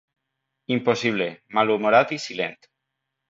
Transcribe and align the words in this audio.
Impossible, 0.75 1.27
malhumorat 1.59 2.17
i 2.17 2.21
silent. 2.27 2.69